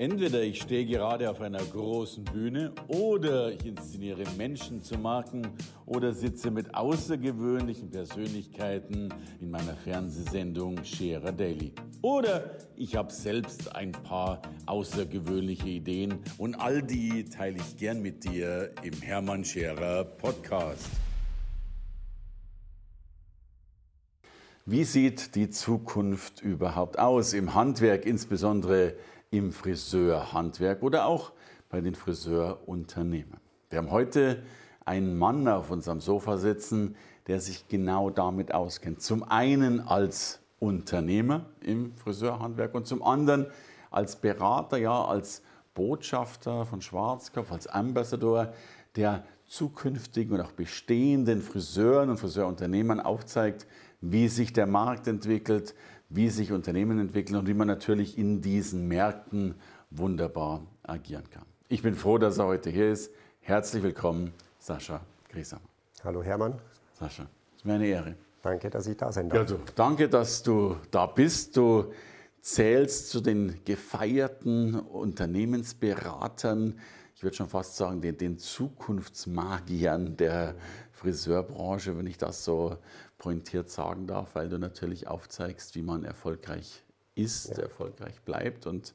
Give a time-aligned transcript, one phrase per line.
[0.00, 5.46] Entweder ich stehe gerade auf einer großen Bühne oder ich inszeniere Menschen zu Marken
[5.84, 9.12] oder sitze mit außergewöhnlichen Persönlichkeiten
[9.42, 11.74] in meiner Fernsehsendung Scherer Daily.
[12.00, 18.24] Oder ich habe selbst ein paar außergewöhnliche Ideen und all die teile ich gern mit
[18.24, 20.88] dir im Hermann Scherer Podcast.
[24.64, 28.94] Wie sieht die Zukunft überhaupt aus im Handwerk, insbesondere
[29.30, 31.32] im Friseurhandwerk oder auch
[31.68, 33.36] bei den Friseurunternehmen.
[33.68, 34.42] Wir haben heute
[34.84, 39.02] einen Mann auf unserem Sofa sitzen, der sich genau damit auskennt.
[39.02, 43.46] Zum einen als Unternehmer im Friseurhandwerk und zum anderen
[43.90, 45.42] als Berater, ja, als
[45.74, 48.52] Botschafter von Schwarzkopf, als Ambassador,
[48.96, 53.66] der zukünftigen und auch bestehenden Friseuren und Friseurunternehmern aufzeigt,
[54.00, 55.74] wie sich der Markt entwickelt,
[56.10, 59.54] wie sich Unternehmen entwickeln und wie man natürlich in diesen Märkten
[59.90, 61.44] wunderbar agieren kann.
[61.68, 63.12] Ich bin froh, dass er heute hier ist.
[63.40, 65.62] Herzlich willkommen, Sascha Griesamer.
[66.02, 66.54] Hallo Hermann.
[66.94, 68.16] Sascha, es ist mir eine Ehre.
[68.42, 69.38] Danke, dass ich da sein darf.
[69.38, 71.56] Ja, du, danke, dass du da bist.
[71.56, 71.92] Du
[72.40, 76.76] zählst zu den gefeierten Unternehmensberatern,
[77.14, 80.54] ich würde schon fast sagen, den, den Zukunftsmagiern der
[80.90, 82.78] Friseurbranche, wenn ich das so
[83.20, 86.82] pointiert sagen darf, weil du natürlich aufzeigst, wie man erfolgreich
[87.14, 87.64] ist, ja.
[87.64, 88.94] erfolgreich bleibt und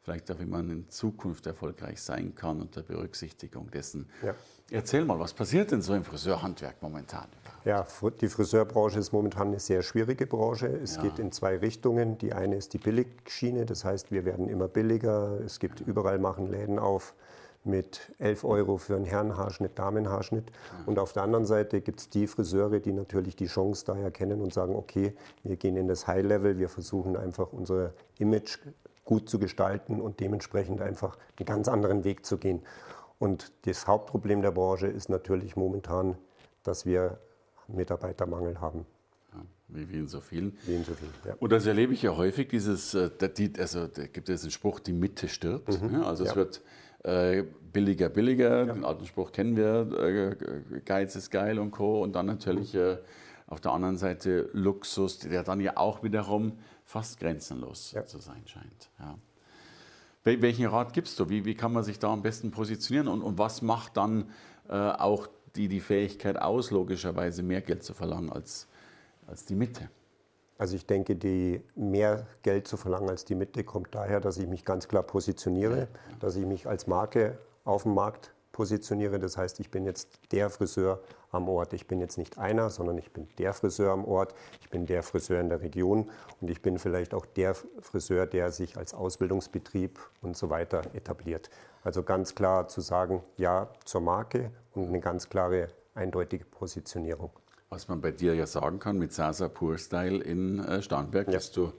[0.00, 4.08] vielleicht auch, wie man in Zukunft erfolgreich sein kann unter Berücksichtigung dessen.
[4.24, 4.34] Ja.
[4.70, 7.26] Erzähl mal, was passiert denn so im Friseurhandwerk momentan?
[7.64, 7.86] Ja,
[8.20, 10.66] die Friseurbranche ist momentan eine sehr schwierige Branche.
[10.66, 11.02] Es ja.
[11.02, 12.16] geht in zwei Richtungen.
[12.18, 15.40] Die eine ist die Billigschiene, das heißt, wir werden immer billiger.
[15.40, 17.14] Es gibt überall machen Läden auf
[17.64, 20.52] mit 11 Euro für einen Herrenhaarschnitt, Damenhaarschnitt.
[20.86, 24.40] Und auf der anderen Seite gibt es die Friseure, die natürlich die Chance da erkennen
[24.40, 28.58] und sagen, okay, wir gehen in das High-Level, wir versuchen einfach unser Image
[29.04, 32.62] gut zu gestalten und dementsprechend einfach einen ganz anderen Weg zu gehen.
[33.18, 36.16] Und das Hauptproblem der Branche ist natürlich momentan,
[36.62, 37.18] dass wir
[37.68, 38.86] Mitarbeitermangel haben.
[39.68, 40.56] Wie, in so vielen.
[40.66, 41.34] Wie in so vielen, ja.
[41.40, 43.10] Und das erlebe ich ja häufig, dieses, äh,
[43.58, 45.80] also da gibt es den Spruch, die Mitte stirbt.
[45.80, 46.02] Mhm.
[46.02, 46.36] Also es ja.
[46.36, 46.62] wird
[47.04, 48.66] äh, billiger, billiger.
[48.66, 48.72] Ja.
[48.72, 52.02] Den alten Spruch kennen wir, äh, Geiz ist geil und Co.
[52.02, 52.80] Und dann natürlich mhm.
[52.80, 52.96] äh,
[53.46, 58.04] auf der anderen Seite Luxus, der dann ja auch wiederum fast grenzenlos ja.
[58.06, 58.90] zu sein scheint.
[58.98, 59.16] Ja.
[60.24, 61.28] Welchen Rat gibst du?
[61.28, 64.30] Wie, wie kann man sich da am besten positionieren und, und was macht dann
[64.70, 68.66] äh, auch die, die Fähigkeit aus, logischerweise mehr Geld zu verlangen als,
[69.26, 69.90] als die Mitte?
[70.56, 74.46] Also ich denke, die mehr Geld zu verlangen als die Mitte kommt daher, dass ich
[74.46, 75.88] mich ganz klar positioniere,
[76.20, 79.18] dass ich mich als Marke auf dem Markt positioniere.
[79.18, 81.00] Das heißt, ich bin jetzt der Friseur
[81.32, 81.72] am Ort.
[81.72, 84.34] Ich bin jetzt nicht einer, sondern ich bin der Friseur am Ort.
[84.60, 86.08] Ich bin der Friseur in der Region
[86.40, 91.50] und ich bin vielleicht auch der Friseur, der sich als Ausbildungsbetrieb und so weiter etabliert.
[91.82, 97.30] Also ganz klar zu sagen, ja zur Marke und eine ganz klare, eindeutige Positionierung.
[97.74, 101.34] Was man bei dir ja sagen kann, mit Sasa Pur Style in äh, Starnberg ja.
[101.34, 101.72] hast du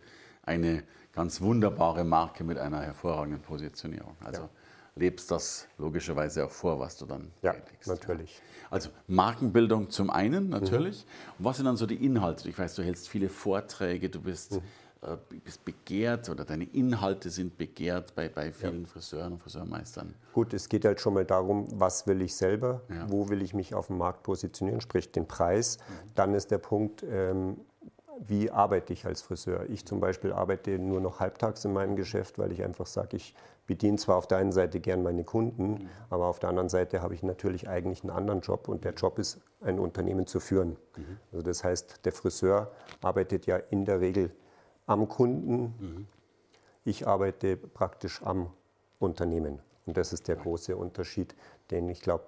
[0.43, 0.83] eine
[1.13, 4.17] ganz wunderbare Marke mit einer hervorragenden Positionierung.
[4.21, 4.49] Also ja.
[4.95, 7.87] lebst das logischerweise auch vor, was du dann ja, tätigst.
[7.87, 8.41] natürlich.
[8.69, 11.05] Also Markenbildung zum einen natürlich.
[11.05, 11.33] Mhm.
[11.37, 12.49] Und was sind dann so die Inhalte?
[12.49, 14.63] Ich weiß, du hältst viele Vorträge, du bist mhm.
[15.05, 18.87] Äh, bist begehrt oder deine Inhalte sind begehrt bei, bei vielen ja.
[18.87, 20.15] Friseuren und Friseurmeistern?
[20.33, 23.05] Gut, es geht halt schon mal darum, was will ich selber, ja.
[23.09, 25.77] wo will ich mich auf dem Markt positionieren, sprich den Preis.
[25.77, 26.11] Mhm.
[26.15, 27.57] Dann ist der Punkt, ähm,
[28.19, 29.69] wie arbeite ich als Friseur?
[29.69, 33.35] Ich zum Beispiel arbeite nur noch halbtags in meinem Geschäft, weil ich einfach sage, ich
[33.67, 35.89] bediene zwar auf der einen Seite gern meine Kunden, mhm.
[36.09, 39.19] aber auf der anderen Seite habe ich natürlich eigentlich einen anderen Job und der Job
[39.19, 40.77] ist, ein Unternehmen zu führen.
[40.95, 41.17] Mhm.
[41.31, 42.71] Also das heißt, der Friseur
[43.01, 44.31] arbeitet ja in der Regel
[44.85, 45.73] am Kunden.
[45.79, 46.07] Mhm.
[46.83, 48.51] Ich arbeite praktisch am
[48.99, 49.59] Unternehmen.
[49.85, 51.35] Und das ist der große Unterschied,
[51.71, 52.25] den ich glaube,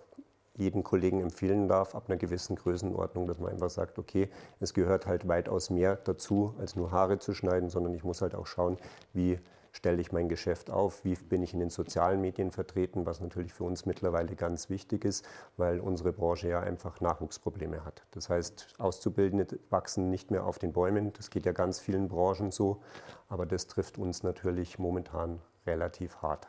[0.56, 4.30] jeden Kollegen empfehlen darf, ab einer gewissen Größenordnung, dass man einfach sagt, okay,
[4.60, 8.34] es gehört halt weitaus mehr dazu, als nur Haare zu schneiden, sondern ich muss halt
[8.34, 8.78] auch schauen,
[9.14, 9.40] wie
[9.78, 13.54] stelle ich mein Geschäft auf, wie bin ich in den sozialen Medien vertreten, was natürlich
[13.54, 15.24] für uns mittlerweile ganz wichtig ist,
[15.56, 18.02] weil unsere Branche ja einfach Nachwuchsprobleme hat.
[18.12, 22.52] Das heißt, Auszubildende wachsen nicht mehr auf den Bäumen, das geht ja ganz vielen Branchen
[22.52, 22.82] so,
[23.30, 26.48] aber das trifft uns natürlich momentan relativ hart.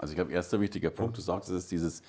[0.00, 2.02] Also ich glaube, erster wichtiger Punkt, du sagst, es ist dieses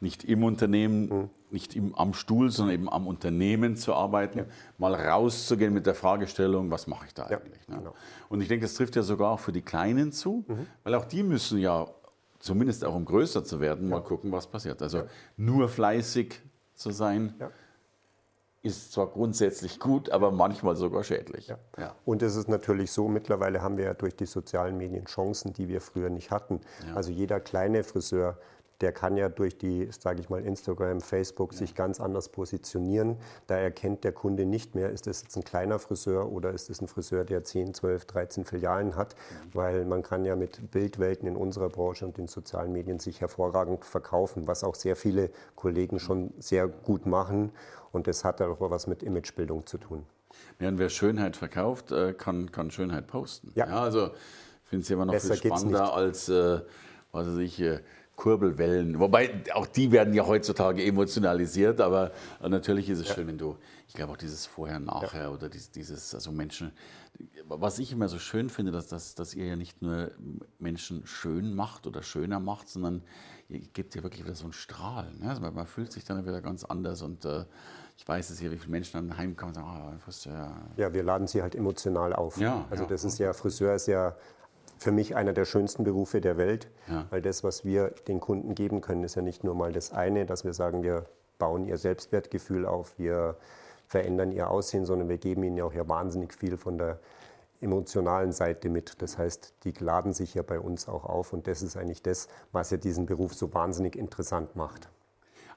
[0.00, 4.44] nicht im Unternehmen, nicht im, am Stuhl, sondern eben am Unternehmen zu arbeiten, ja.
[4.76, 7.66] mal rauszugehen mit der Fragestellung, was mache ich da ja, eigentlich?
[7.68, 7.78] Ne?
[7.78, 7.94] Genau.
[8.28, 10.66] Und ich denke, das trifft ja sogar auch für die Kleinen zu, mhm.
[10.84, 11.86] weil auch die müssen ja,
[12.38, 13.96] zumindest auch um größer zu werden, ja.
[13.96, 14.82] mal gucken, was passiert.
[14.82, 15.04] Also
[15.36, 16.40] nur fleißig
[16.74, 17.34] zu sein,
[18.62, 21.48] ist zwar grundsätzlich gut, aber manchmal sogar schädlich.
[21.48, 21.58] Ja.
[21.78, 21.94] Ja.
[22.04, 25.68] Und es ist natürlich so, mittlerweile haben wir ja durch die sozialen Medien Chancen, die
[25.68, 26.60] wir früher nicht hatten.
[26.86, 26.94] Ja.
[26.94, 28.36] Also jeder kleine Friseur
[28.80, 33.16] der kann ja durch die, sage ich mal, Instagram, Facebook sich ganz anders positionieren.
[33.48, 36.80] Da erkennt der Kunde nicht mehr, ist das jetzt ein kleiner Friseur oder ist es
[36.80, 39.54] ein Friseur, der 10, 12, 13 Filialen hat, mhm.
[39.54, 43.84] weil man kann ja mit Bildwelten in unserer Branche und den sozialen Medien sich hervorragend
[43.84, 47.52] verkaufen, was auch sehr viele Kollegen schon sehr gut machen
[47.92, 50.04] und das hat auch was mit Imagebildung zu tun.
[50.60, 53.52] Und wer Schönheit verkauft, äh, kann, kann Schönheit posten.
[53.54, 53.66] Ja.
[53.66, 56.60] ja also ich finde es immer noch Besser viel spannender als, äh,
[57.12, 57.80] was weiß ich, äh,
[58.18, 58.98] Kurbelwellen.
[58.98, 63.14] Wobei auch die werden ja heutzutage emotionalisiert, aber natürlich ist es ja.
[63.14, 63.56] schön, wenn du,
[63.86, 65.30] ich glaube auch dieses Vorher-Nachher ja.
[65.30, 66.72] oder dieses, also Menschen,
[67.46, 70.10] was ich immer so schön finde, dass, dass, dass ihr ja nicht nur
[70.58, 73.04] Menschen schön macht oder schöner macht, sondern
[73.48, 75.10] ihr gebt ja wirklich wieder so einen Strahl.
[75.18, 75.30] Ne?
[75.30, 77.44] Also man fühlt sich dann wieder ganz anders und äh,
[77.96, 80.56] ich weiß es ja, wie viele Menschen dann heimkommen und sagen, oh, Friseur.
[80.76, 82.36] Ja, wir laden sie halt emotional auf.
[82.36, 84.14] Ja, also das ist ja, Friseur ist ja
[84.78, 87.06] für mich einer der schönsten Berufe der Welt, ja.
[87.10, 90.26] weil das, was wir den Kunden geben können, ist ja nicht nur mal das eine,
[90.26, 91.06] dass wir sagen, wir
[91.38, 93.36] bauen ihr Selbstwertgefühl auf, wir
[93.86, 97.00] verändern ihr Aussehen, sondern wir geben ihnen ja auch ja wahnsinnig viel von der
[97.60, 99.02] emotionalen Seite mit.
[99.02, 102.28] Das heißt, die laden sich ja bei uns auch auf und das ist eigentlich das,
[102.52, 104.88] was ja diesen Beruf so wahnsinnig interessant macht.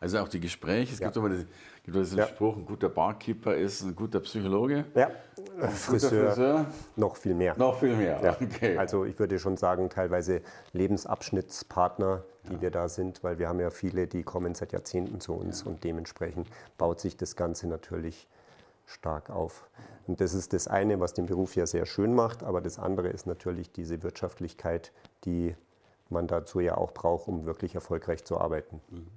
[0.01, 1.07] Also auch die Gespräche, es ja.
[1.07, 1.47] gibt aber diesen,
[1.83, 2.25] gibt diesen ja.
[2.25, 4.85] Spruch, ein guter Barkeeper ist ein guter Psychologe.
[4.95, 5.11] Ja,
[5.69, 6.65] Friseur, Friseur,
[6.95, 7.55] noch viel mehr.
[7.55, 8.35] Noch viel mehr, ja.
[8.41, 8.77] okay.
[8.77, 10.41] Also ich würde schon sagen, teilweise
[10.73, 12.61] Lebensabschnittspartner, die ja.
[12.61, 15.83] wir da sind, weil wir haben ja viele, die kommen seit Jahrzehnten zu uns und
[15.83, 16.47] dementsprechend
[16.79, 18.27] baut sich das Ganze natürlich
[18.91, 19.67] stark auf.
[20.07, 23.09] Und das ist das eine, was den Beruf ja sehr schön macht, aber das andere
[23.09, 24.91] ist natürlich diese Wirtschaftlichkeit,
[25.25, 25.55] die
[26.09, 28.81] man dazu ja auch braucht, um wirklich erfolgreich zu arbeiten.
[28.89, 29.07] Mhm.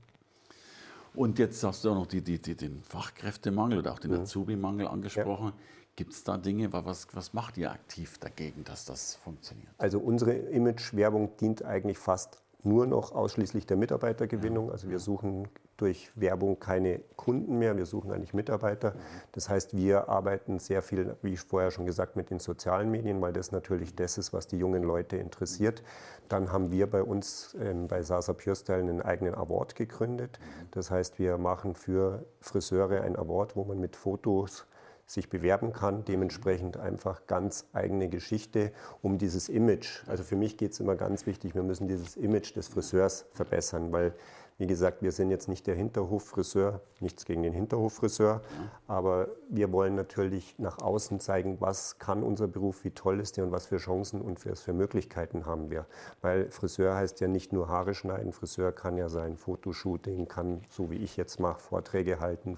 [1.15, 4.21] Und jetzt hast du auch noch die, die, die, den Fachkräftemangel oder auch den mhm.
[4.21, 5.47] Azubi-Mangel angesprochen.
[5.47, 5.53] Ja.
[5.97, 9.69] Gibt es da Dinge, was, was macht ihr aktiv dagegen, dass das funktioniert?
[9.79, 14.73] Also unsere Image-Werbung dient eigentlich fast nur noch ausschließlich der Mitarbeitergewinnung.
[14.73, 18.95] Also wir suchen durch Werbung keine Kunden mehr, wir suchen eigentlich Mitarbeiter.
[19.33, 23.21] Das heißt, wir arbeiten sehr viel, wie ich vorher schon gesagt, mit den sozialen Medien,
[23.21, 25.83] weil das natürlich das ist, was die jungen Leute interessiert.
[26.29, 30.39] Dann haben wir bei uns ähm, bei Sasa Pure einen eigenen Award gegründet.
[30.71, 34.67] Das heißt, wir machen für Friseure ein Award, wo man mit Fotos
[35.07, 36.05] sich bewerben kann.
[36.05, 38.73] Dementsprechend einfach ganz eigene Geschichte
[39.03, 40.03] um dieses Image.
[40.07, 43.93] Also für mich geht es immer ganz wichtig, wir müssen dieses Image des Friseurs verbessern,
[43.93, 44.15] weil
[44.57, 48.41] wie gesagt, wir sind jetzt nicht der Hinterhoffriseur, nichts gegen den Hinterhoffriseur,
[48.87, 53.45] aber wir wollen natürlich nach außen zeigen, was kann unser Beruf, wie toll ist der
[53.45, 55.87] und was für Chancen und was für Möglichkeiten haben wir.
[56.21, 60.89] Weil Friseur heißt ja nicht nur Haare schneiden, Friseur kann ja sein Fotoshooting, kann, so
[60.89, 62.57] wie ich jetzt mache, Vorträge halten,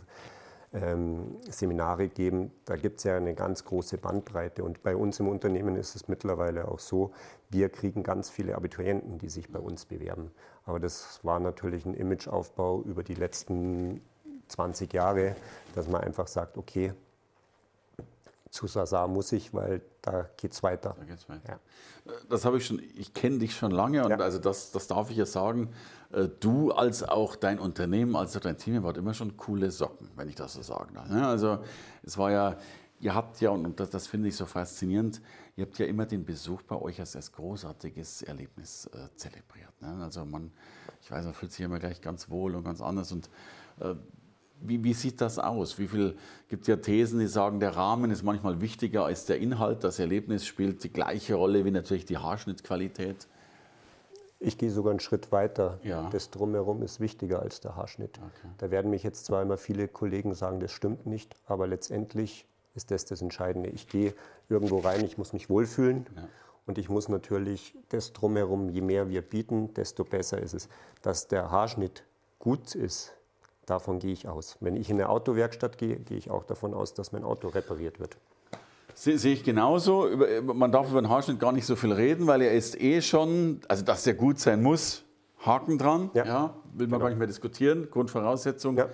[0.76, 2.52] ähm, Seminare geben.
[2.64, 4.62] Da gibt es ja eine ganz große Bandbreite.
[4.62, 7.12] Und bei uns im Unternehmen ist es mittlerweile auch so,
[7.48, 10.30] wir kriegen ganz viele Abiturienten, die sich bei uns bewerben.
[10.64, 14.02] Aber das war natürlich ein Imageaufbau über die letzten
[14.48, 15.36] 20 Jahre,
[15.74, 16.92] dass man einfach sagt, okay,
[18.56, 20.96] zu Sasa muss ich, weil da geht es weiter.
[20.98, 21.60] Da geht's weiter.
[22.06, 22.12] Ja.
[22.28, 24.16] Das habe ich schon, ich kenne dich schon lange und ja.
[24.18, 25.70] also das, das darf ich ja sagen.
[26.12, 30.08] Äh, du als auch dein Unternehmen, als auch dein Team, wart immer schon coole Socken,
[30.16, 31.08] wenn ich das so sagen darf.
[31.08, 31.26] Ne?
[31.26, 31.58] Also
[32.02, 32.56] es war ja,
[33.00, 35.20] ihr habt ja, und das, das finde ich so faszinierend,
[35.56, 39.80] ihr habt ja immer den Besuch bei euch als, als großartiges Erlebnis äh, zelebriert.
[39.82, 40.02] Ne?
[40.02, 40.50] Also man,
[41.02, 43.28] ich weiß, man fühlt sich immer gleich ganz wohl und ganz anders und
[43.80, 43.94] äh,
[44.60, 45.78] wie, wie, sieht das aus?
[45.78, 46.16] Wie viel
[46.48, 49.84] gibt ja Thesen, die sagen, der Rahmen ist manchmal wichtiger als der Inhalt.
[49.84, 53.28] Das Erlebnis spielt die gleiche Rolle wie natürlich die Haarschnittqualität.
[54.38, 55.78] Ich gehe sogar einen Schritt weiter.
[55.82, 56.08] Ja.
[56.10, 58.18] Das Drumherum ist wichtiger als der Haarschnitt.
[58.18, 58.48] Okay.
[58.58, 62.90] Da werden mich jetzt zwar immer viele Kollegen sagen, das stimmt nicht, aber letztendlich ist
[62.90, 63.70] das das Entscheidende.
[63.70, 64.14] Ich gehe
[64.48, 66.06] irgendwo rein, ich muss mich wohlfühlen.
[66.14, 66.28] Ja.
[66.66, 70.68] Und ich muss natürlich das drumherum, je mehr wir bieten, desto besser ist es.
[71.00, 72.02] Dass der Haarschnitt
[72.38, 73.15] gut ist,
[73.66, 74.56] Davon gehe ich aus.
[74.60, 77.98] Wenn ich in eine Autowerkstatt gehe, gehe ich auch davon aus, dass mein Auto repariert
[77.98, 78.16] wird.
[78.94, 80.08] Sehe ich genauso.
[80.42, 83.60] Man darf über den Haarschnitt gar nicht so viel reden, weil er ist eh schon,
[83.68, 85.04] also dass er gut sein muss,
[85.44, 86.10] Haken dran.
[86.14, 86.24] Ja.
[86.24, 86.98] ja will man genau.
[87.00, 87.88] gar nicht mehr diskutieren.
[87.90, 88.78] Grundvoraussetzung.
[88.78, 88.86] Ja.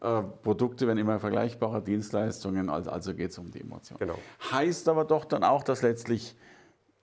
[0.00, 3.98] Äh, Produkte werden immer vergleichbarer, Dienstleistungen, also, also geht es um die Emotion.
[3.98, 4.14] Genau.
[4.50, 6.36] Heißt aber doch dann auch, dass letztlich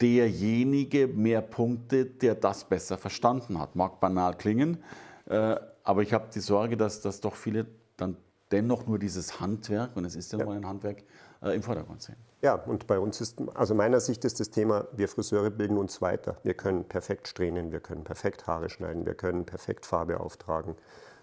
[0.01, 3.75] derjenige mehr Punkte, der das besser verstanden hat.
[3.75, 4.83] Mag banal klingen,
[5.25, 5.57] äh,
[5.87, 7.65] aber ich habe die Sorge, dass, dass doch viele
[7.95, 8.17] dann
[8.51, 10.43] dennoch nur dieses Handwerk, und es ist ja, ja.
[10.43, 11.03] nur ein Handwerk,
[11.41, 12.17] äh, im Vordergrund sehen.
[12.41, 16.01] Ja, und bei uns ist, also meiner Sicht ist das Thema, wir Friseure bilden uns
[16.01, 16.39] weiter.
[16.43, 20.75] Wir können perfekt strähnen, wir können perfekt Haare schneiden, wir können perfekt Farbe auftragen.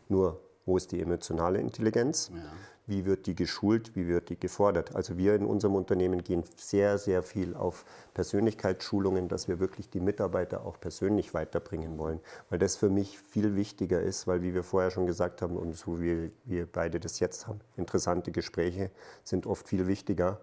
[0.08, 2.40] Nur wo ist die emotionale Intelligenz, ja.
[2.86, 4.94] wie wird die geschult, wie wird die gefordert.
[4.94, 10.00] Also wir in unserem Unternehmen gehen sehr, sehr viel auf Persönlichkeitsschulungen, dass wir wirklich die
[10.00, 12.20] Mitarbeiter auch persönlich weiterbringen wollen.
[12.50, 15.76] Weil das für mich viel wichtiger ist, weil wie wir vorher schon gesagt haben und
[15.76, 18.90] so wie wir beide das jetzt haben, interessante Gespräche
[19.22, 20.40] sind oft viel wichtiger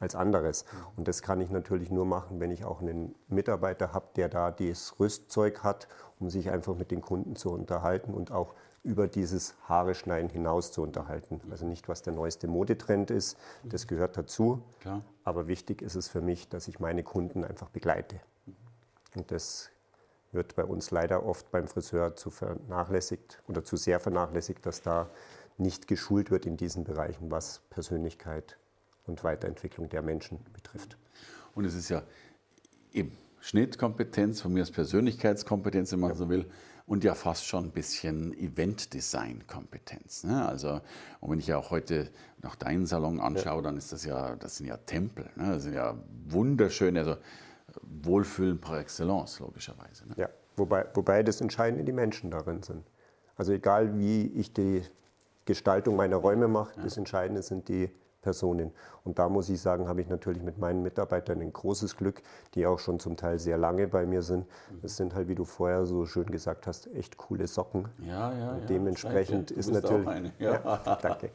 [0.00, 0.64] als anderes.
[0.96, 4.50] Und das kann ich natürlich nur machen, wenn ich auch einen Mitarbeiter habe, der da
[4.50, 9.54] das Rüstzeug hat, um sich einfach mit den Kunden zu unterhalten und auch über dieses
[9.68, 11.40] Haare schneiden hinaus zu unterhalten.
[11.50, 14.62] Also nicht, was der neueste Modetrend ist, das gehört dazu.
[14.80, 15.02] Klar.
[15.24, 18.20] Aber wichtig ist es für mich, dass ich meine Kunden einfach begleite.
[19.14, 19.70] Und das
[20.32, 25.10] wird bei uns leider oft beim Friseur zu vernachlässigt oder zu sehr vernachlässigt, dass da
[25.58, 28.56] nicht geschult wird in diesen Bereichen, was Persönlichkeit
[29.06, 30.96] und Weiterentwicklung der Menschen betrifft.
[31.54, 32.02] Und es ist ja
[32.92, 36.16] eben Schnittkompetenz, von mir aus Persönlichkeitskompetenz, wenn man ja.
[36.16, 36.46] so will,
[36.86, 40.24] und ja fast schon ein bisschen Event-Design-Kompetenz.
[40.24, 40.44] Ne?
[40.44, 40.80] Also,
[41.20, 42.10] und wenn ich ja auch heute
[42.42, 43.62] noch deinen Salon anschaue, ja.
[43.62, 45.52] dann ist das ja, das sind ja Tempel, ne?
[45.52, 45.96] das sind ja
[46.28, 47.16] wunderschöne, also
[47.82, 50.08] Wohlfühlen par excellence, logischerweise.
[50.08, 50.14] Ne?
[50.16, 52.84] Ja, wobei, wobei das Entscheidende die Menschen darin sind.
[53.36, 54.82] Also egal wie ich die
[55.44, 56.82] Gestaltung meiner Räume mache, ja.
[56.82, 57.88] das Entscheidende sind die
[58.20, 58.72] Personen.
[59.04, 62.22] Und da muss ich sagen, habe ich natürlich mit meinen Mitarbeitern ein großes Glück,
[62.54, 64.46] die auch schon zum Teil sehr lange bei mir sind.
[64.82, 67.88] Das sind halt, wie du vorher so schön gesagt hast, echt coole Socken.
[68.06, 68.52] Ja, ja.
[68.52, 70.32] Und dementsprechend ja, ist natürlich.
[70.38, 70.52] Ja.
[70.64, 70.98] ja.
[71.02, 71.30] danke.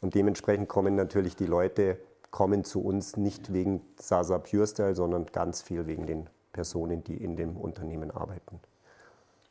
[0.00, 1.98] Und dementsprechend kommen natürlich die Leute
[2.30, 7.16] kommen zu uns nicht wegen Sasa Pure Style, sondern ganz viel wegen den Personen, die
[7.16, 8.60] in dem Unternehmen arbeiten.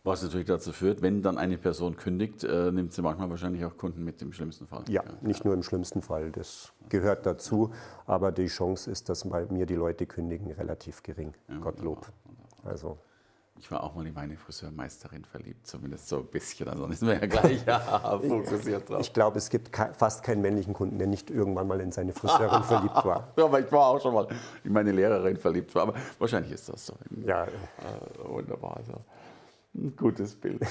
[0.09, 3.77] Was natürlich dazu führt, wenn dann eine Person kündigt, äh, nimmt sie manchmal wahrscheinlich auch
[3.77, 4.83] Kunden mit im schlimmsten Fall.
[4.89, 7.71] Ja, nicht nur im schlimmsten Fall, das gehört dazu,
[8.07, 11.35] aber die Chance ist, dass bei mir die Leute kündigen, relativ gering.
[11.47, 12.11] Ja, Gottlob.
[12.63, 12.97] Also.
[13.59, 16.67] Ich war auch mal in meine Friseurmeisterin verliebt, zumindest so ein bisschen.
[16.69, 17.79] Also ist mir ja gleich ja,
[18.19, 19.01] fokussiert drauf.
[19.01, 22.63] Ich glaube, es gibt fast keinen männlichen Kunden, der nicht irgendwann mal in seine Friseurin
[22.63, 23.27] verliebt war.
[23.37, 24.27] Ja, aber ich war auch schon mal
[24.63, 25.75] in meine Lehrerin verliebt.
[25.75, 26.93] Aber wahrscheinlich ist das so.
[27.27, 27.43] Ja.
[27.43, 27.49] Äh,
[28.27, 28.77] wunderbar.
[28.77, 28.93] Also.
[29.73, 30.61] Ein gutes Bild.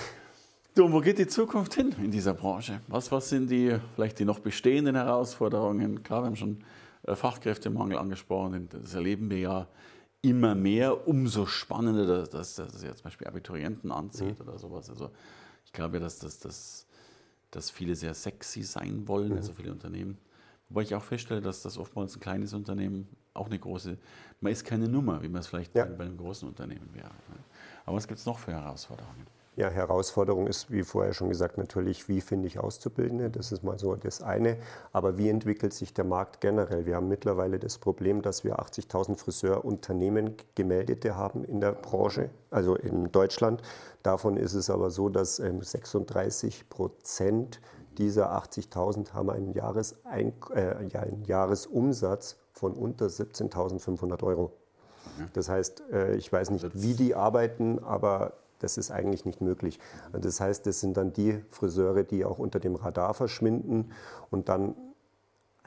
[0.75, 2.81] Du, wo geht die Zukunft hin in dieser Branche?
[2.89, 6.03] Was, was sind die vielleicht die noch bestehenden Herausforderungen?
[6.03, 6.65] Klar, wir haben schon
[7.03, 9.69] äh, Fachkräftemangel angesprochen, das erleben wir ja
[10.23, 11.09] immer mehr.
[11.09, 14.49] Umso spannender, dass, dass, dass ja zum Beispiel Abiturienten anzieht mhm.
[14.49, 14.91] oder sowas.
[14.91, 15.11] Also
[15.65, 16.87] ich glaube, dass, dass, dass,
[17.51, 19.37] dass viele sehr sexy sein wollen, mhm.
[19.37, 20.19] also viele Unternehmen.
[20.69, 23.97] Wobei ich auch feststelle, dass das oftmals ein kleines Unternehmen auch eine große,
[24.41, 25.85] man ist keine Nummer, wie man es vielleicht ja.
[25.85, 27.11] bei einem großen Unternehmen wäre.
[27.89, 29.27] Aber was gibt es noch für Herausforderungen?
[29.57, 33.31] Ja, Herausforderung ist, wie vorher schon gesagt, natürlich, wie finde ich Auszubildende?
[33.31, 34.59] Das ist mal so das eine.
[34.93, 36.85] Aber wie entwickelt sich der Markt generell?
[36.85, 42.77] Wir haben mittlerweile das Problem, dass wir 80.000 Friseurunternehmen gemeldete haben in der Branche, also
[42.77, 43.63] in Deutschland.
[44.03, 47.63] Davon ist es aber so, dass 36 ähm, Prozent
[47.97, 54.53] dieser 80.000 haben einen, Jahresein äh, einen Jahresumsatz von unter 17.500 Euro.
[55.33, 59.79] Das heißt, äh, ich weiß nicht, wie die arbeiten, aber das ist eigentlich nicht möglich.
[60.13, 63.93] Das heißt, das sind dann die Friseure, die auch unter dem Radar verschwinden
[64.31, 64.75] und dann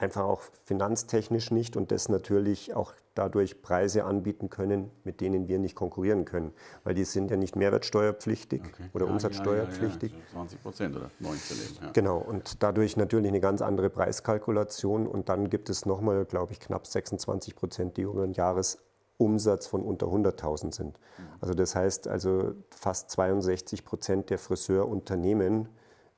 [0.02, 5.58] einfach auch finanztechnisch nicht und das natürlich auch dadurch Preise anbieten können, mit denen wir
[5.58, 6.52] nicht konkurrieren können.
[6.82, 8.90] Weil die sind ja nicht mehrwertsteuerpflichtig okay.
[8.94, 10.12] oder ja, umsatzsteuerpflichtig.
[10.12, 11.92] Ja, ja, 20 Prozent oder 19 eben.
[11.92, 15.06] Genau, und dadurch natürlich eine ganz andere Preiskalkulation.
[15.06, 18.78] Und dann gibt es nochmal, glaube ich, knapp 26 Prozent, die über ein Jahres
[19.18, 20.98] Umsatz von unter 100.000 sind.
[21.40, 25.68] Also das heißt also fast 62 Prozent der Friseurunternehmen,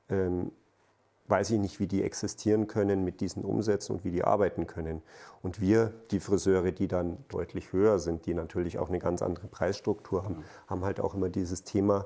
[0.09, 0.51] ähm,
[1.27, 5.01] weiß ich nicht, wie die existieren können mit diesen Umsätzen und wie die arbeiten können.
[5.41, 9.47] Und wir, die Friseure, die dann deutlich höher sind, die natürlich auch eine ganz andere
[9.47, 12.05] Preisstruktur haben, haben halt auch immer dieses Thema,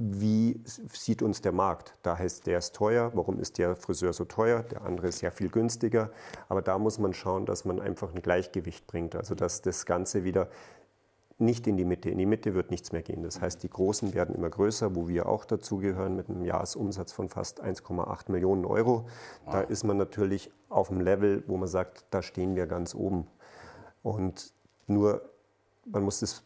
[0.00, 1.92] wie sieht uns der Markt?
[2.02, 4.62] Da heißt, der ist teuer, warum ist der Friseur so teuer?
[4.62, 6.12] Der andere ist ja viel günstiger.
[6.48, 9.16] Aber da muss man schauen, dass man einfach ein Gleichgewicht bringt.
[9.16, 10.48] Also dass das Ganze wieder
[11.38, 12.10] nicht in die Mitte.
[12.10, 13.24] In die Mitte wird nichts mehr gehen.
[13.24, 17.28] Das heißt, die Großen werden immer größer, wo wir auch dazugehören, mit einem Jahresumsatz von
[17.28, 19.08] fast 1,8 Millionen Euro.
[19.46, 19.52] Wow.
[19.52, 23.26] Da ist man natürlich auf einem Level, wo man sagt, da stehen wir ganz oben.
[24.04, 24.52] Und
[24.86, 25.28] nur,
[25.86, 26.44] man muss es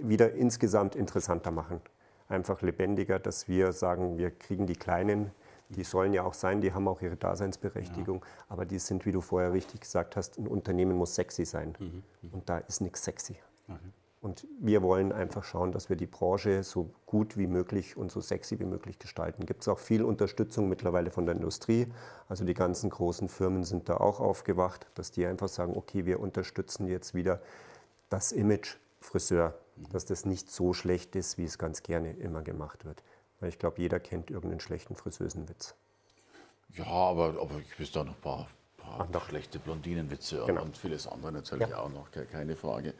[0.00, 1.80] wieder insgesamt interessanter machen
[2.28, 5.30] einfach lebendiger, dass wir sagen, wir kriegen die Kleinen,
[5.68, 8.44] die sollen ja auch sein, die haben auch ihre Daseinsberechtigung, ja.
[8.48, 11.74] aber die sind, wie du vorher richtig gesagt hast, ein Unternehmen muss sexy sein.
[11.78, 12.02] Mhm.
[12.22, 12.30] Mhm.
[12.32, 13.36] Und da ist nichts sexy.
[13.68, 13.78] Okay.
[14.24, 18.22] Und wir wollen einfach schauen, dass wir die Branche so gut wie möglich und so
[18.22, 19.44] sexy wie möglich gestalten.
[19.44, 21.92] Gibt es auch viel Unterstützung mittlerweile von der Industrie.
[22.26, 26.20] Also die ganzen großen Firmen sind da auch aufgewacht, dass die einfach sagen, okay, wir
[26.20, 27.42] unterstützen jetzt wieder
[28.08, 32.84] das Image Friseur dass das nicht so schlecht ist, wie es ganz gerne immer gemacht
[32.84, 33.02] wird.
[33.40, 35.74] Weil ich glaube, jeder kennt irgendeinen schlechten Friseusenwitz.
[36.74, 40.62] Ja, aber, aber ich wüsste auch noch ein paar, paar Ach, schlechte Blondinenwitze genau.
[40.62, 41.78] und vieles andere natürlich ja.
[41.78, 42.94] auch noch, keine Frage.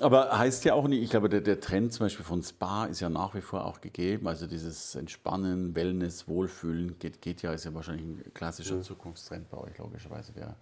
[0.00, 3.00] Aber heißt ja auch nicht, ich glaube, der, der, Trend zum Beispiel von Spa ist
[3.00, 4.28] ja nach wie vor auch gegeben.
[4.28, 8.82] Also dieses Entspannen, Wellness, Wohlfühlen geht, geht ja, ist ja wahrscheinlich ein klassischer mhm.
[8.82, 10.32] Zukunftstrend bei euch, logischerweise.
[10.34, 10.56] Wer,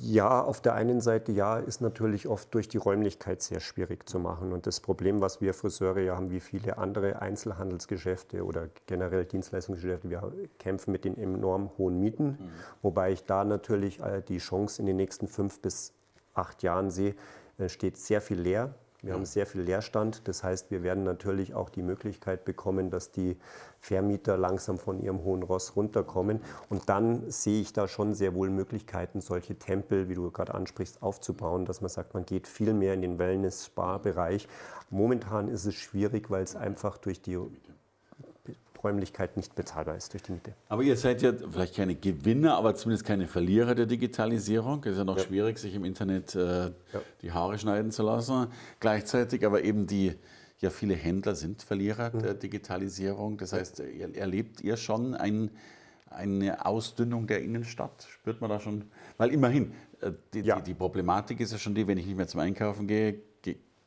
[0.00, 4.18] ja, auf der einen Seite ja, ist natürlich oft durch die Räumlichkeit sehr schwierig zu
[4.18, 4.52] machen.
[4.52, 10.10] Und das Problem, was wir Friseure ja haben, wie viele andere Einzelhandelsgeschäfte oder generell Dienstleistungsgeschäfte,
[10.10, 12.50] wir kämpfen mit den enorm hohen Mieten, mhm.
[12.82, 15.92] wobei ich da natürlich die Chance in den nächsten fünf bis
[16.34, 17.14] acht Jahren sehe,
[17.58, 18.74] äh, steht sehr viel leer.
[19.02, 19.14] Wir ja.
[19.16, 20.28] haben sehr viel Leerstand.
[20.28, 23.36] Das heißt, wir werden natürlich auch die Möglichkeit bekommen, dass die
[23.80, 26.40] Vermieter langsam von ihrem hohen Ross runterkommen.
[26.68, 31.02] Und dann sehe ich da schon sehr wohl Möglichkeiten, solche Tempel, wie du gerade ansprichst,
[31.02, 34.46] aufzubauen, dass man sagt, man geht viel mehr in den Wellness-Spa-Bereich.
[34.90, 37.38] Momentan ist es schwierig, weil es einfach durch die
[38.82, 40.54] Räumlichkeit nicht bezahlbar ist durch die Miete.
[40.68, 44.82] Aber ihr seid ja vielleicht keine Gewinner, aber zumindest keine Verlierer der Digitalisierung.
[44.84, 45.24] Es ist ja noch ja.
[45.24, 46.72] schwierig, sich im Internet äh, ja.
[47.22, 48.48] die Haare schneiden zu lassen.
[48.80, 50.14] Gleichzeitig aber eben die,
[50.60, 52.22] ja viele Händler sind Verlierer mhm.
[52.22, 53.38] der Digitalisierung.
[53.38, 55.50] Das heißt, erlebt ihr schon ein,
[56.10, 58.06] eine Ausdünnung der Innenstadt?
[58.08, 58.84] Spürt man da schon?
[59.18, 60.56] Weil immerhin, äh, die, ja.
[60.56, 63.20] die, die, Problematik ist ja schon die, wenn ich nicht mehr zum Einkaufen gehe,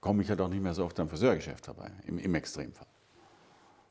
[0.05, 2.85] komme ich ja doch nicht mehr so oft am Friseurgeschäft vorbei, im, im Extremfall.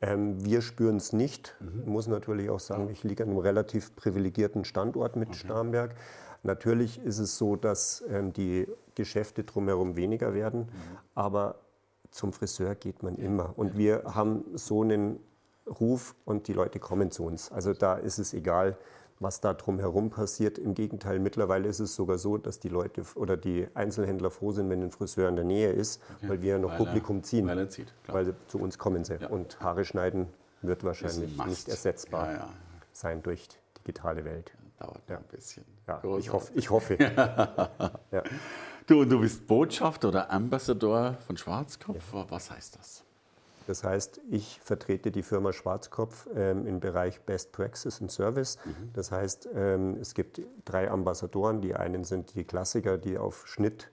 [0.04, 1.56] Ähm, wir spüren es nicht.
[1.60, 1.90] Mhm.
[1.90, 5.38] Muss natürlich auch sagen, ich liege an einem relativ privilegierten Standort mit okay.
[5.38, 5.94] Starnberg.
[6.42, 10.98] Natürlich ist es so, dass ähm, die Geschäfte drumherum weniger werden, mhm.
[11.14, 11.56] aber
[12.10, 13.54] zum Friseur geht man immer.
[13.56, 15.20] Und wir haben so einen
[15.66, 17.50] Ruf und die Leute kommen zu uns.
[17.50, 18.76] Also da ist es egal,
[19.20, 20.58] was da drumherum passiert.
[20.58, 24.70] Im Gegenteil, mittlerweile ist es sogar so, dass die Leute oder die Einzelhändler froh sind,
[24.70, 26.28] wenn ein Friseur in der Nähe ist, okay.
[26.28, 27.46] weil wir noch weil Publikum ziehen.
[27.46, 28.16] Weil zieht, klar.
[28.16, 29.16] Weil zu uns kommen sie.
[29.16, 29.28] Ja.
[29.28, 30.28] Und Haare schneiden
[30.62, 32.48] wird wahrscheinlich nicht ersetzbar ja, ja.
[32.92, 34.52] sein durch digitale Welt.
[34.78, 35.18] Dauert ja.
[35.18, 35.64] ein bisschen.
[35.86, 36.98] Ja, ich, hoff, ich hoffe.
[38.10, 38.22] ja.
[38.86, 42.12] Du, du bist Botschafter oder Ambassador von Schwarzkopf.
[42.12, 43.04] Was heißt das?
[43.66, 48.58] Das heißt, ich vertrete die Firma Schwarzkopf ähm, im Bereich Best Praxis und Service.
[48.64, 48.90] Mhm.
[48.92, 51.60] Das heißt, ähm, es gibt drei Ambassadoren.
[51.60, 53.90] Die einen sind die Klassiker, die auf Schnitt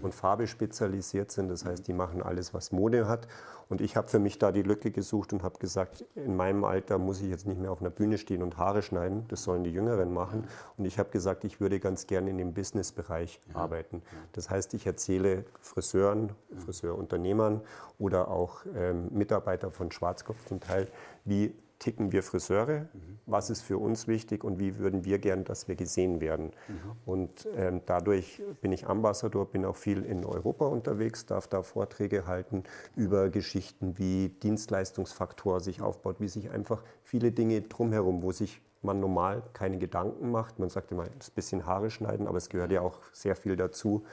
[0.00, 1.48] und Farbe spezialisiert sind.
[1.48, 3.28] Das heißt, die machen alles, was Mode hat.
[3.68, 6.98] Und ich habe für mich da die Lücke gesucht und habe gesagt, in meinem Alter
[6.98, 9.24] muss ich jetzt nicht mehr auf einer Bühne stehen und Haare schneiden.
[9.28, 10.46] Das sollen die Jüngeren machen.
[10.76, 14.02] Und ich habe gesagt, ich würde ganz gerne in dem Businessbereich arbeiten.
[14.32, 16.32] Das heißt, ich erzähle Friseuren,
[16.64, 17.60] Friseurunternehmern
[17.98, 20.88] oder auch ähm, Mitarbeiter von Schwarzkopf zum Teil,
[21.24, 23.18] wie ticken wir Friseure, mhm.
[23.26, 26.52] was ist für uns wichtig und wie würden wir gern, dass wir gesehen werden.
[26.68, 26.74] Mhm.
[27.04, 32.28] Und ähm, dadurch bin ich Ambassador, bin auch viel in Europa unterwegs, darf da Vorträge
[32.28, 32.62] halten
[32.94, 39.00] über Geschichten, wie Dienstleistungsfaktor sich aufbaut, wie sich einfach viele Dinge drumherum, wo sich man
[39.00, 40.60] normal keine Gedanken macht.
[40.60, 44.04] Man sagt immer, das bisschen Haare schneiden, aber es gehört ja auch sehr viel dazu.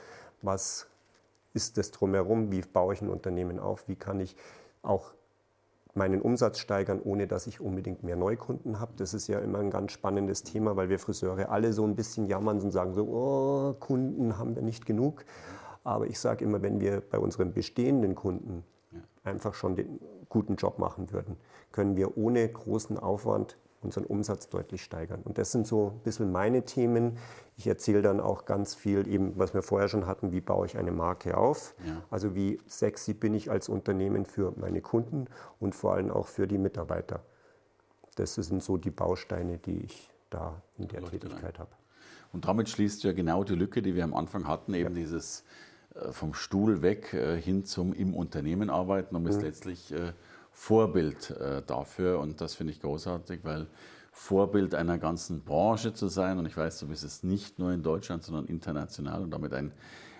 [0.42, 0.88] Was
[1.54, 2.50] ist das drumherum?
[2.50, 3.86] Wie baue ich ein Unternehmen auf?
[3.86, 4.34] Wie kann ich
[4.82, 5.12] auch
[5.94, 8.92] meinen Umsatz steigern, ohne dass ich unbedingt mehr Neukunden habe.
[8.96, 12.26] Das ist ja immer ein ganz spannendes Thema, weil wir Friseure alle so ein bisschen
[12.26, 15.24] jammern und sagen so, oh, Kunden haben wir nicht genug.
[15.84, 18.64] Aber ich sage immer, wenn wir bei unseren bestehenden Kunden
[19.24, 21.36] einfach schon den guten Job machen würden,
[21.72, 25.22] können wir ohne großen Aufwand unseren Umsatz deutlich steigern.
[25.22, 27.16] Und das sind so ein bisschen meine Themen.
[27.56, 30.76] Ich erzähle dann auch ganz viel, eben was wir vorher schon hatten, wie baue ich
[30.76, 31.74] eine Marke auf.
[31.86, 32.02] Ja.
[32.10, 35.26] Also wie sexy bin ich als Unternehmen für meine Kunden
[35.58, 37.20] und vor allem auch für die Mitarbeiter.
[38.16, 41.70] Das sind so die Bausteine, die ich da in der Leute Tätigkeit habe.
[42.32, 45.02] Und damit schließt ja genau die Lücke, die wir am Anfang hatten, eben ja.
[45.02, 45.44] dieses
[45.94, 49.42] äh, vom Stuhl weg äh, hin zum im Unternehmen arbeiten, um es mhm.
[49.42, 50.12] letztlich äh,
[50.60, 53.66] Vorbild äh, dafür und das finde ich großartig, weil
[54.12, 57.82] Vorbild einer ganzen Branche zu sein und ich weiß, du bist es nicht nur in
[57.82, 59.72] Deutschland, sondern international und damit ein,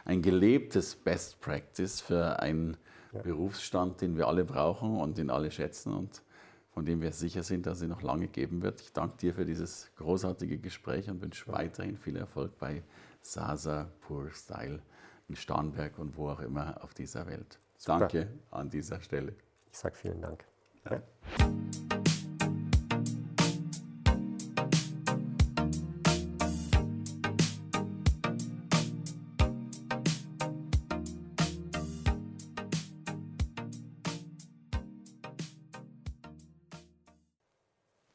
[0.06, 2.78] ein gelebtes Best Practice für einen
[3.12, 3.20] ja.
[3.20, 6.22] Berufsstand, den wir alle brauchen und den alle schätzen und
[6.70, 8.80] von dem wir sicher sind, dass es noch lange geben wird.
[8.80, 11.52] Ich danke dir für dieses großartige Gespräch und wünsche ja.
[11.52, 12.82] weiterhin viel Erfolg bei
[13.20, 14.80] Sasa Pure Style
[15.28, 17.58] in Starnberg und wo auch immer auf dieser Welt.
[17.76, 17.98] Super.
[17.98, 19.34] Danke an dieser Stelle.
[19.72, 20.44] Ich sage vielen Dank.
[20.90, 21.00] Ja.